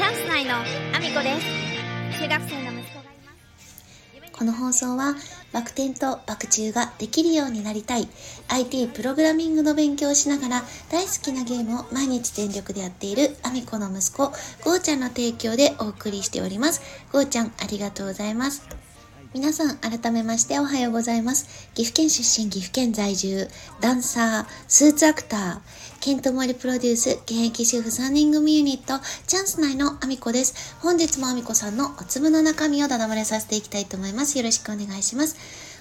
[0.00, 2.22] チャンス内のアミコです。
[2.22, 4.32] 中学生の息子がいます。
[4.32, 5.14] この放送は
[5.52, 8.08] バク転とバク宙ができるようになりたい。
[8.48, 14.28] IT プログラミングの勉強をしながら大好きなゲームを毎日全力でやっているアミコの息子
[14.64, 16.80] ゴーちゃんの提供でお送りしております。
[17.12, 18.89] ゴーちゃんありがとうございます。
[19.32, 21.70] 皆さん改めましておはようございます。
[21.74, 23.46] 岐阜県出身岐阜県在住
[23.80, 25.60] ダンサースーツアクター
[26.00, 30.74] ケントモリプロデュース現役主婦3人組ユニットチャンス内のアミコです。
[30.80, 34.36] 本日もアミコさんのお粒の中身をだだ漏れさせていきたいと思います。
[34.36, 35.36] よろしくお願いします。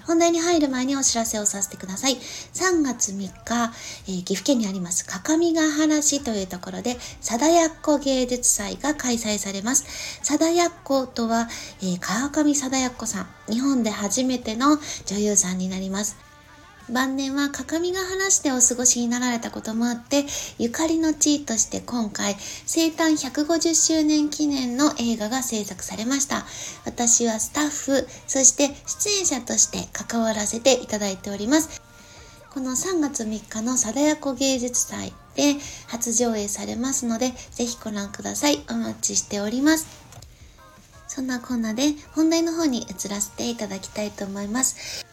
[0.09, 2.15] 本題に入る前にお知らせをさせてください。
[2.15, 3.71] 3月3日、
[4.07, 9.85] えー、岐阜県にあります各務原市というところで、貞奴芸術祭が開催されます。
[10.23, 11.47] 貞奴とは、
[11.83, 16.28] えー、川上貞奴さん、日本で初めての女優さんになります。
[16.91, 20.25] 晩年は各務原市でお過ごしになられたこともあって、
[20.57, 22.35] ゆかりの地として今回、
[22.65, 26.45] 生誕150周年記念の映画が制作されました。
[26.85, 31.81] 私はスタッフ、そして出演者として関わらせていただいております。
[32.51, 35.55] この3月3日の貞奴芸術祭で
[35.87, 38.63] 初上映されますので、ぜひご覧ください。
[38.69, 39.87] お待ちしております。
[41.07, 45.08] そんなこんなで本題の方に移らせていただきたいと思います。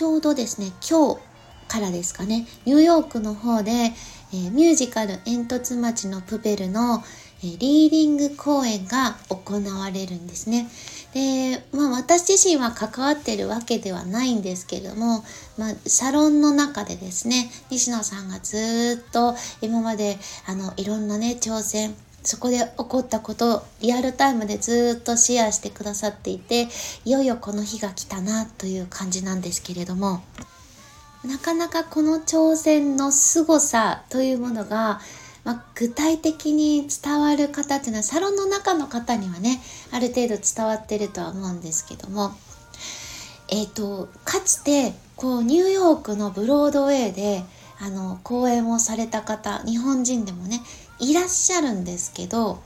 [0.00, 1.20] ちょうどですね、今日
[1.68, 7.04] からですかね、ニューヨークの方で、えー、ミュージカル煙突町のプペルの、
[7.42, 10.70] えー、リーディング公演が行われるんですね。
[11.12, 15.22] で、まあ私自身は関わってるわけではないんですけども、
[15.58, 26.68] まあサロンの中でですね、西野さんがずっと今まであのいろんなね挑戦そこで起こったことをリアルタイムでずっとシェアしてくださっていて
[27.04, 30.22] いよいよこの日が来たなという感じなんですけれども
[31.24, 35.00] なかなかこの挑戦の凄さというものが、
[35.44, 42.32] まあ、具体的に伝わる方っていうのはサロンの中の方にはねある程度伝わってるとは思うんですけども
[43.48, 47.42] えっ、ー、とかつてこうニューヨークのブロードウェイで
[47.78, 50.60] あの講演をされた方日本人でもね
[51.00, 52.62] いらっしゃるんですけど、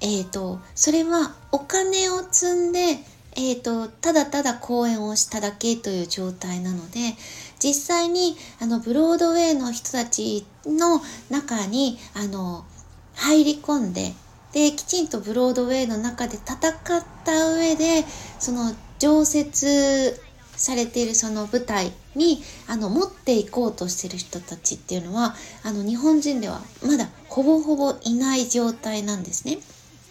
[0.00, 2.98] えっ、ー、と、それはお金を積んで、
[3.36, 7.14] えっ、ー、と、ただただ講演をしただけという状態なので、
[7.58, 12.64] 実際に、あの、ブロードウェイの人たちの中に、あの、
[13.14, 14.14] 入り込んで、
[14.52, 18.04] で、きちんとブロードウェイの中で戦った上で、
[18.38, 20.20] その常設
[20.56, 29.58] されているその舞台にあの持っていこうとしてる人たちっていうのはあの日本人ではまだほぼほぼいない状態なんですね。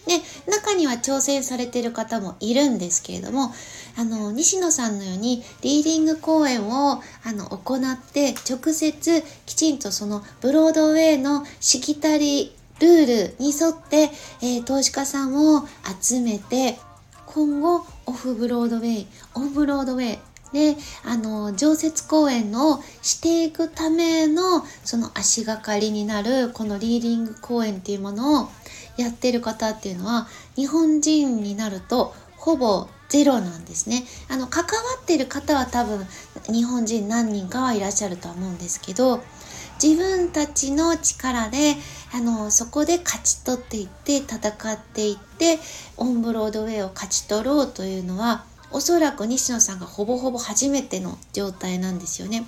[0.08, 0.14] で
[0.50, 3.52] 中には挑戦されてる方もいるんですけれども
[3.98, 14.10] あの西野さんのようにリーディング公演をあの行って直接きちんとそのブロードウェイのしきたりルールに沿って、
[14.42, 15.68] えー、投資家さんを
[16.02, 16.78] 集めて
[17.26, 20.20] 今後オフブロードウェイオンブロードウェイ
[20.54, 28.50] であの常設公演をしていくためのその足がかりになるこのリーディング公演っていうものを
[28.98, 34.04] やってる方っていうのは日本人になるとほぼゼロなんですね。
[34.30, 34.70] あの関わ
[35.02, 36.06] ってる方は多分
[36.52, 39.22] 日本人何人かはいらっしゃるとは思うんですけど
[39.82, 41.76] 自分たちの力で
[42.14, 45.60] あのそこで勝ち取っていって戦っていって
[45.98, 52.46] オンブロードウェイを勝ち取ろうというのはおそらく西野さんがほぼほぼ初めての状態なんですよね。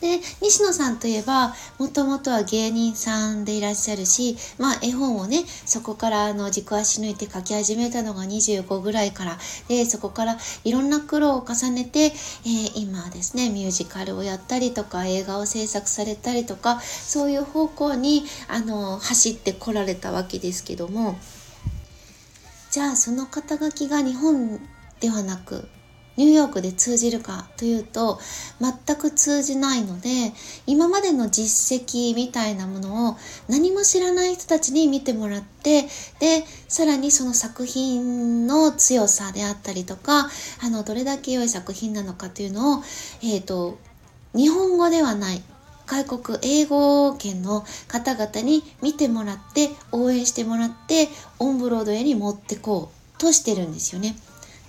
[0.00, 9.38] で、西野さんといえば、もともとは芸人さんでいらっしゃるし、まあ絵本をね、そこからあの軸足抜いて書き始めたのが25ぐらいから、
[9.68, 12.12] で、そこからいろんな苦労を重ねて、えー、
[12.76, 21.18] 今ですね、ミュージカルをやったりとか、映画を制作されたりとか、そういう方向に、あの、走ってこられたわけですけども、
[22.70, 24.60] じゃあその肩書きが日本
[25.00, 25.68] ではなく
[26.16, 28.20] ニューヨークで通じるかというと
[28.60, 30.08] 全く通じないので
[30.66, 33.16] 今までの実績みたいなものを
[33.48, 35.82] 何も知らない人たちに見てもらって
[36.18, 40.28] でさらにその作品の強さであったりとか
[40.62, 42.82] あのどれだけ良い作品なのかというのを、
[43.22, 43.78] えーと
[44.32, 45.42] 日本語ではない。
[45.90, 51.08] 外国英語圏の方々に見てもらって応援してもらって
[51.40, 54.14] オンブロードへに持ってこうとしてるんですよね。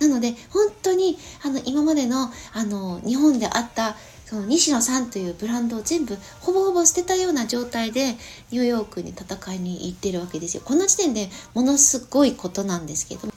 [0.00, 3.94] なので本当にあの今までのあの日本であった
[4.26, 8.16] その西野さんというブランドを全部ほぼほぼ捨てたような状態で
[8.50, 10.62] ニューヨークに戦いに行ってるわけですよ。
[10.64, 13.28] この時点でものすごいことなんですけど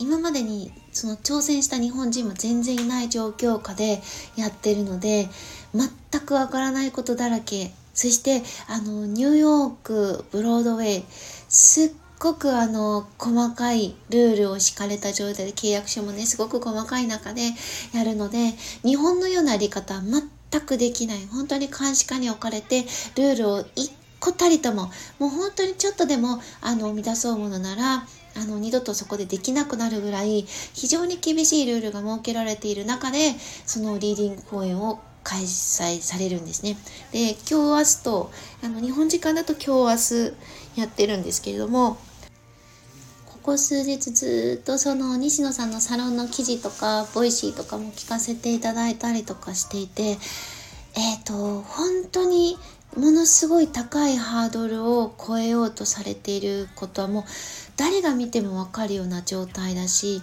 [0.00, 4.02] 今までにその挑戦した日本人も全然いない状況下で
[4.36, 5.28] やってるので
[5.74, 7.72] 全くわからないことだらけ。
[7.92, 11.04] そしてあのニューヨークブロードウェイ
[11.48, 17.50] すっごくあの細かいルールを敷かれた状態で契約書もねすごく細かい中で
[17.92, 18.52] やるので
[18.84, 21.26] 日本のようなやり方は全くできない。
[21.26, 22.82] 本当に監視下に置かれて
[23.16, 30.42] ルールを一個たりとももう本当にちょっとでもあの乱そうものならあの二度とそこでできなくなるぐらい
[30.74, 33.34] 非常に厳しいルールが設けられている中で
[33.66, 36.76] そのリーディング公演を開催されるんですね。
[37.12, 38.30] で今日明日と
[38.62, 40.30] あの日本時間だと今日明
[40.76, 41.98] 日やってるんですけれども
[43.26, 50.18] ここ数日ずっとその西野さんのサロンの記事とか Voicy とかも聞かせていただいたりとかしていて
[50.94, 52.58] えっ、ー、と本当に
[52.96, 57.24] ものすごい高いハードルを超えようとされていることはもう
[57.80, 60.20] 誰が見てもわかるような状態だし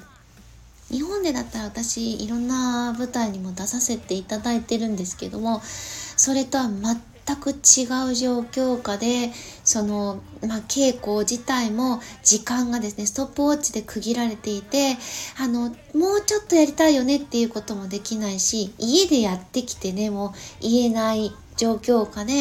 [0.92, 9.32] 日本でだったら私いろんな舞台にも出させていただいてるんですけどもそれとは全く違う状況下で
[9.64, 14.96] その、まあ、稽古自体も時間がですねストップウォッチで区切られていて
[15.42, 20.32] あのもうちょっとやりたいよねっていうこともできないし家でやってきてねもう
[20.62, 22.34] 言えない状況下で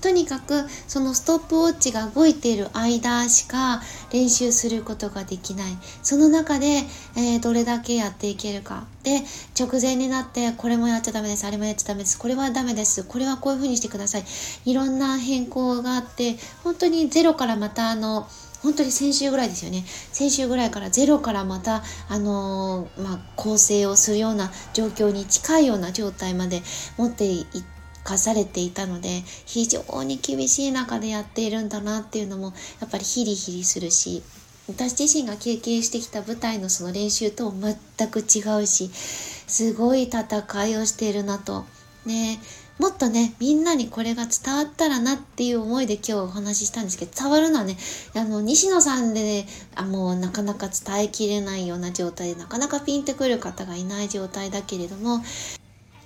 [0.00, 5.76] とにかくそのストップウォッチが動いている間しか練習することができない。
[6.02, 6.84] その中で、
[7.16, 8.86] えー、どれだけやっていけるか。
[9.02, 9.22] で
[9.58, 14.24] 直前になってこれもやっちゃダメですあれもやっちゃダメですこれはダメですこれはこういう風にしてください。
[14.64, 18.28] いろんな変更があって本当にゼロからまたあの
[18.62, 19.84] 本当に先週ぐらいですよね。
[20.12, 26.62] 先週ぐらいからゼロからまたあのー、まあ、構成をするような状況に近いような状態まで
[26.96, 27.77] 持っていって
[28.08, 34.22] 課されていたので非常に厳しい中でやっているんだなっていうのもやっぱりヒリヒリするし
[34.66, 41.64] 私自身が経験してきた舞台のその練習と全く違うしすごい戦いをしているなと。
[42.06, 42.40] ね
[42.78, 47.76] もっとね、みんなにこれが伝わったらなっていう思いで今日お話ししたんですけど、伝わるのはね、
[48.14, 55.24] あの、西野さんでね、あもうなかなか伝えきれないような状態で、なかなかピンってくる方がいない状態だけれども、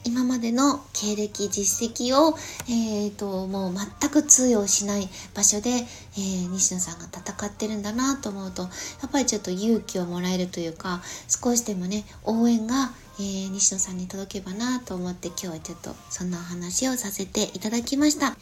[0.05, 2.37] 今までの経歴実績を、
[2.69, 8.69] えーと、もう全く通用しない場所で、えー、西野さんが戦ってるんだなと思うとや
[9.07, 18.37] っぱりちょっと勇気をもらえるというか少しでもね応援が、えー、西野さんに届けばなと思って今日はちょっとそんなお話をさせていただきました。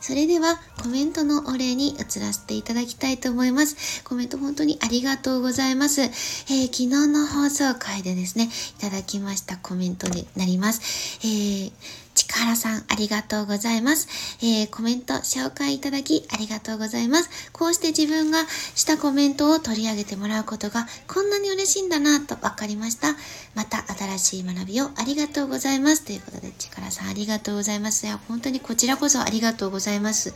[0.00, 4.02] それではコメントのお礼に移らせていただきたいと思います。
[4.04, 6.02] コメント本当にありがとうございます。
[6.02, 8.48] えー、昨日の放送回でですね、
[8.78, 11.18] いただきましたコメントになります。
[11.24, 14.06] えー力原さん、ありがとうございます。
[14.42, 17.50] えー、コメント紹介いただきありがとうございます。
[17.52, 18.44] こうして自分が
[18.74, 23.16] したコメントを取り上げてもらうことがこんなに嬉しいんだなと分かりました。
[23.54, 26.04] また新しい学びをありがとうございます。
[26.04, 28.06] ということで、力さんありがとうございます。
[28.06, 30.34] いや、本当にこちらこそありがとうございます。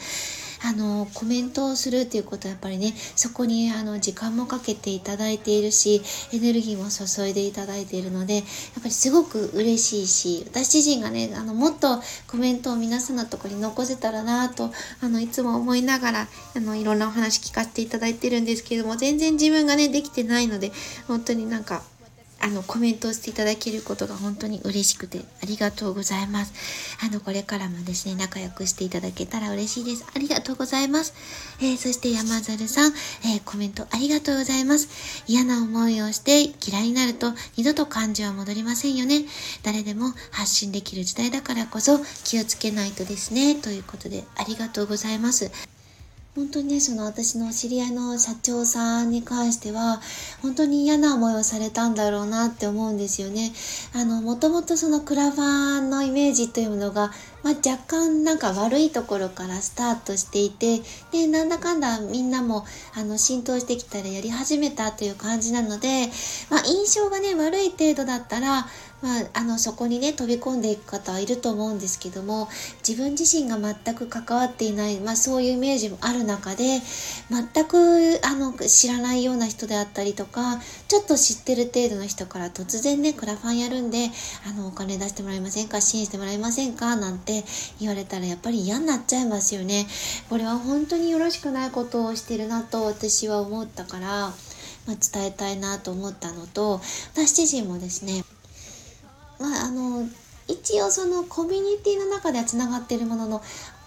[0.64, 8.44] あの、コメントをするっていうことはやっぱりね、そこにあの、時間もかけていただいているし、エネルギーも注いでいただいているので、やっ
[8.76, 14.70] ぱりすごく嬉しいし、私自身がね、あの、もっとコメントを皆さんのところに残せたらなと、
[15.00, 20.72] あの、いつも思いながら、あの、いろんなお話聞かせていただいてるんですけれども、全然自分がね、できてないので、
[21.08, 21.82] 本当になんか、
[22.42, 26.52] あの、コメントをしていただけることが本当に嬉しくてありがとうございます。
[27.00, 30.04] あの、これからもですね、仲良くしていただけたら嬉しいです。
[30.12, 31.14] ありがとうございます。
[31.60, 32.92] えー、そして山猿さん、
[33.24, 34.88] えー、コメントありがとうございます。
[35.28, 39.24] 嫌な思いをして嫌いになると二度と感情は戻りませんよね。
[39.62, 43.54] 誰でも発信できる時代だからこそ気をつけないとですね。
[43.54, 45.71] ということでありがとうございます。
[46.34, 50.00] 本当にね、その私の知り合いの社長さんに関しては、
[50.40, 53.52] 本当に嫌な思いをされたんだろうなって思うんですよね。
[53.92, 57.10] あの、もともとそのクラファンのイメージというものが、
[57.42, 66.08] まあ、若干なんか悪いところからスタートしていて、で、なんだかんだみんなも、あの、浸透してきたらやり始めたという感じなので、
[66.48, 68.66] まあ、印象がね、悪い程度だったら、
[69.02, 72.48] まあ、あのそこにね飛び込んでいく方はいると思うんですけども
[72.86, 76.80] 自分自身が全く関わっていない、まあ、そういうイメージもある中で
[77.28, 84.10] 全くあの知らないような人であったりとかちょっと知ってる程度の人から突然ねクラファンやるんで
[84.48, 87.42] あのお金出してもらえませんか支援してもらえませんかなんて
[87.80, 89.86] 言われたらやっぱり嫌になっちゃいますよね。
[90.28, 94.32] これは本当によろしくないことをしてるなと私は思ったから、
[94.86, 96.80] ま、伝えたいなと思ったのと
[97.14, 98.24] 私自身もですね
[99.38, 100.08] まあ、あの
[100.48, 103.42] 一応そのコミュニティの中ではつながっているものの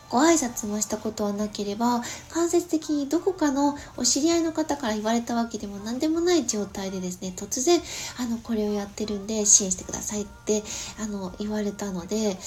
[0.09, 7.81] ご挨拶もしたことはなければ間接的にどこかのお知り合いの方から言われたわけでも何でもない状態でですね突然
[8.19, 10.63] あのこれをやってるんで支援してくださいって
[11.01, 12.37] あの言われたので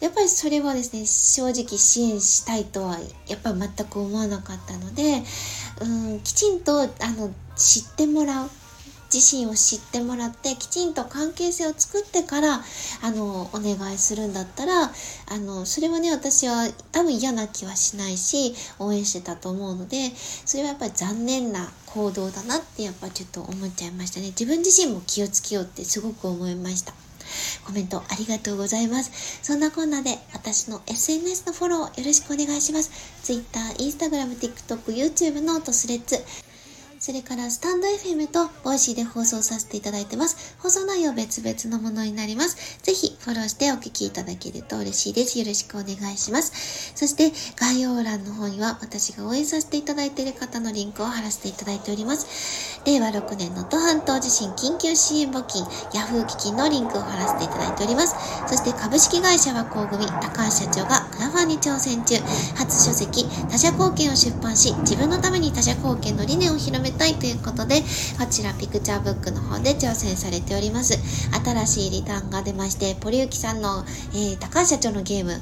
[0.00, 5.22] やっぱりそれはですね正直支援したいとはやっぱり全く思わなかったので
[5.80, 8.50] うんきちんとあの知ってもらう。
[9.14, 12.60] 自身を知ってもらってきちんと関係性を作ってから
[13.02, 20.10] あのお願いするんだったらあのそれはね私は多分嫌な気はしないし応援してたと思うので
[20.44, 26.92] それはやっぱり残念な行動だなってやっぱちょっと思っちゃいましたね自分自身も気をつけようってすごく思いました
[27.64, 29.40] コメントありがとうございます。
[29.42, 32.90] そんなこんなで私の SNS のフォローよろしくお願いします。
[33.22, 36.18] Twitter、Instagram、TikTok、YouTube、 note、 Threads、
[37.04, 40.56] それからスタンド FM と Voicy で放送させていただいてます。
[40.58, 42.78] 放送内容別々のものになります。
[42.82, 45.38] ぜひフォローしてお聞きいただけると嬉しいです。
[45.38, 46.94] よろしくお願いします。
[46.96, 47.30] そして
[47.60, 52.80] 概要欄の方には私が応援させていただいている方のリンクを貼らせていただいております。
[52.86, 58.16] 令和6年の能登半島地震緊急支援募金 Yahoo 基金のリンクを貼らせていただいております。
[58.48, 62.16] そして株式会社は工組高橋社長がクラファンに挑戦中
[62.56, 67.82] 初書籍他者貢献を出版し自分のために他者貢献の理念を広めたいということで、
[68.18, 70.94] こちらピクチャーブックの方で挑戦されております。
[71.44, 75.38] 新しいリターンが出まして、ポリウキさんの、えー、高橋社長のゲームが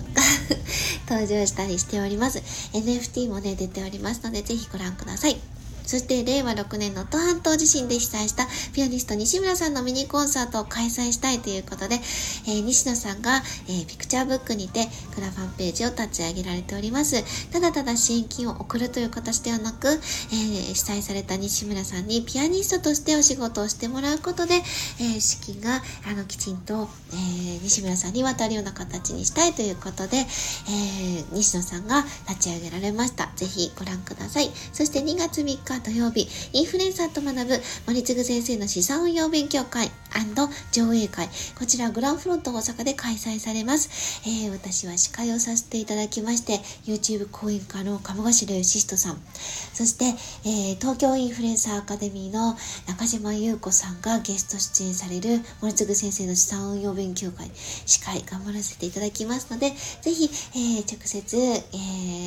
[1.09, 2.42] 登場したりしております。
[2.73, 5.62] NFT もね、出ておりますので、ぜひご覧ください。
[5.84, 17.22] そして令和6年の能登半島地震で被災したピアニスト西村さんのミニコンサートを開催したいということで、えー、西野さんが、えー、ピクチャーブックにてクラファンページを立ち上げられております。
[17.50, 19.98] ただただ支援金を送るという形ではなく、えー、
[20.72, 24.54] 被災された西村さんにピアニストとしてお仕事をしてもらうことで、
[25.00, 30.24] え資金があのきちんと、え西村さんに渡るような形にしたいということで、え
[31.32, 33.30] 西野さんが立ち上げられました。
[33.36, 34.50] ぜひご覧ください。
[34.72, 39.91] そして2月3日土曜日、インフルエンサーと学ぶ森次先生の資産運用勉強会。
[40.73, 41.28] 上映会。
[41.59, 44.23] こちらグランフロント大阪で開催されます。
[44.25, 49.21] えー、私は司会をさせていただきまして、YouTube 講演家の鴨頭義人さん、
[49.75, 50.07] そして、
[50.45, 52.57] えー、東京インフルエンサーアカデミーの
[52.88, 61.59] 中島優子さんがゲスト出演される森次先生の資産運用勉強会、司会頑張らせていただきますので、ぜひ、えー、直接、え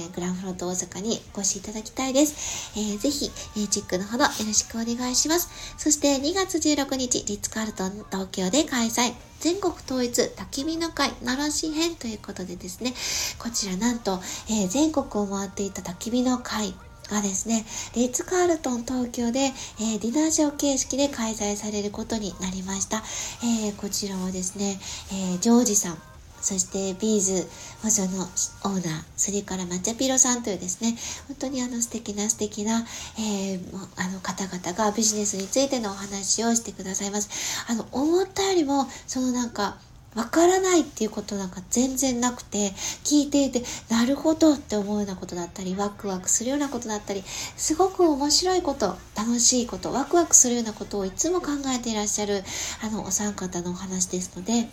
[0.08, 2.72] ー、グランフロント大阪にお越しいただきたいです。
[2.78, 5.50] えー、ぜひ、えー、チェックのほどよろしくお願いします。
[5.78, 9.14] そして2月16日、リッツ・カールと東京で開催。
[9.40, 12.94] 全国統一焚き火の会奈良市編ということでですね、
[13.38, 16.74] こちらなんと、えー、全国を回っていた焚き火の会
[17.10, 17.66] がですね、
[17.96, 23.04] レッツ・カールトン東京で、えー、ディナーショー形式で開催されることになりました。
[23.44, 24.80] えー、こちらはですね、
[25.14, 25.98] え、ジョージさん、
[26.46, 27.48] そしてビーズ
[27.82, 30.96] 保所のオーナー、それから抹茶ピロさんというですね、
[31.28, 32.86] 本当にあの素敵な素敵な、
[33.18, 33.60] えー、
[33.98, 37.66] あの方々がビジネスについてのお話をしてくださいます。
[37.68, 39.78] あの、思ったよりも、そのなんか、
[40.14, 42.70] わからないっていうことなんか全然なくて、
[43.04, 47.24] 聞いていて、なるほどって思うようなことだったり、ワクワクするようなことだったり、
[47.58, 52.44] すごく面白いこと、楽しいこと、ワクワクするようなことをいつも考えていらっしゃる、
[52.84, 54.70] あの、お三方のお話ですので、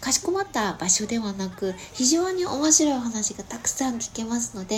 [0.00, 4.76] かしこまった場所ではなく非常に面白いお話がたくさん聞けますので、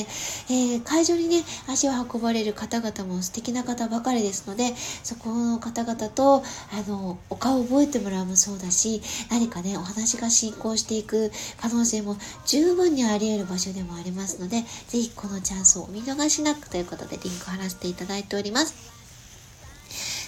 [0.51, 6.43] えー、会場にね足を運ばれる方々も素敵な方ばかりですのでそこの方々と
[6.73, 11.31] あのお顔を覚えてもらうもそうだし何かねお話が進行していく
[11.61, 12.17] 可能性も
[12.47, 19.02] 十分にあり得る場所でもありますので是非このチャンスをお見逃しなくということでリンク貼らせていただいております。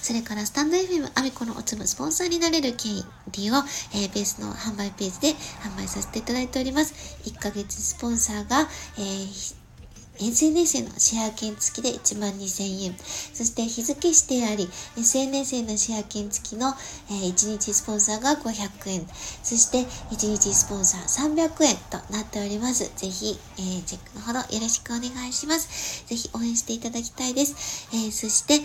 [0.05, 2.97] それからスタンド FM アミコのおつむスポンサーになれる権
[3.33, 3.55] 利を、
[3.95, 5.29] えー、ベースの販売ページで
[5.63, 6.93] 販売させていただいております。
[7.25, 8.69] 1ヶ月スポンサーが、
[8.99, 9.64] えー
[10.21, 12.97] SNS へのシェア券付きで1万2000円。
[13.33, 16.69] そして日付指定あり、SNS へのシェア券付きの、
[17.11, 19.07] えー、1日スポンサーが500円。
[19.43, 19.83] そして
[20.15, 22.91] 1日スポンサー300円となっております。
[22.97, 26.05] ぜひ、えー、チェックのほどよろしくお願いします。
[26.07, 27.89] ぜひ応援していただきたいです。
[27.93, 28.59] えー、そして、え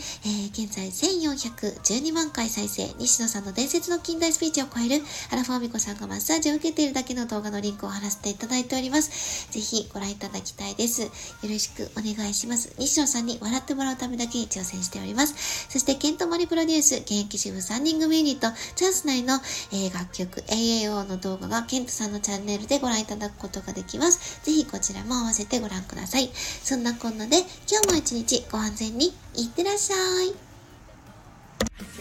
[0.52, 9.52] 現在1412万回再生、西野さんの伝説の近代スピーチを超えるアラフォーミコさんがマッサージを受けているだけの動画のリンクを貼らせていただいております。
[9.52, 11.10] ぜひご覧いただきたいです。
[11.42, 12.74] よろしくお願いします。
[12.78, 15.70] 西野さんに笑ってもらうためだけに挑戦しております。
[15.70, 19.36] そして、ケントモリプロデュース、現役主婦3人組ユニット、チャンス内の、
[19.72, 24.42] えー、楽曲 AAO の動画がケントさんのチャンネルでご覧いただくことができます。
[24.44, 26.30] ぜひこちらも合わせてご覧ください。
[26.34, 30.50] そんなこんなで、今日も一日ご安全にいってらっしゃい。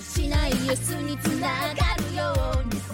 [0.02, 2.32] しないにつながるよ
[2.64, 2.87] うに